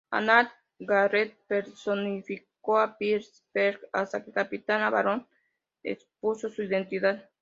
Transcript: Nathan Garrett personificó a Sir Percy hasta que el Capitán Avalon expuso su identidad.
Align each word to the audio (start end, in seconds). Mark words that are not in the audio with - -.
Nathan 0.11 0.49
Garrett 0.79 1.37
personificó 1.47 2.79
a 2.79 2.97
Sir 2.97 3.21
Percy 3.51 3.85
hasta 3.93 4.23
que 4.23 4.31
el 4.31 4.35
Capitán 4.35 4.81
Avalon 4.81 5.27
expuso 5.83 6.49
su 6.49 6.63
identidad. 6.63 7.23